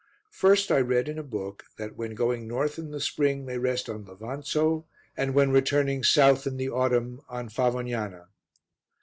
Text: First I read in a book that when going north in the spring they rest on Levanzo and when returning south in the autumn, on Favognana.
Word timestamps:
First 0.31 0.71
I 0.71 0.79
read 0.79 1.07
in 1.07 1.19
a 1.19 1.23
book 1.23 1.65
that 1.77 1.95
when 1.95 2.15
going 2.15 2.47
north 2.47 2.79
in 2.79 2.89
the 2.89 2.99
spring 2.99 3.45
they 3.45 3.59
rest 3.59 3.87
on 3.87 4.03
Levanzo 4.05 4.87
and 5.15 5.35
when 5.35 5.51
returning 5.51 6.03
south 6.03 6.47
in 6.47 6.57
the 6.57 6.71
autumn, 6.71 7.21
on 7.29 7.49
Favognana. 7.49 8.29